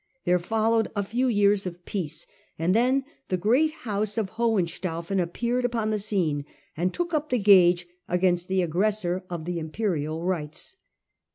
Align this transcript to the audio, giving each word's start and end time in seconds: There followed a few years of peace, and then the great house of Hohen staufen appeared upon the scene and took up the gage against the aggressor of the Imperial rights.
There 0.25 0.39
followed 0.39 0.87
a 0.95 1.03
few 1.03 1.27
years 1.27 1.67
of 1.67 1.85
peace, 1.85 2.25
and 2.57 2.73
then 2.73 3.03
the 3.27 3.37
great 3.37 3.71
house 3.85 4.17
of 4.17 4.29
Hohen 4.29 4.65
staufen 4.65 5.19
appeared 5.21 5.63
upon 5.63 5.91
the 5.91 5.99
scene 5.99 6.43
and 6.75 6.91
took 6.91 7.13
up 7.13 7.29
the 7.29 7.37
gage 7.37 7.85
against 8.07 8.47
the 8.47 8.63
aggressor 8.63 9.23
of 9.29 9.45
the 9.45 9.59
Imperial 9.59 10.23
rights. 10.23 10.77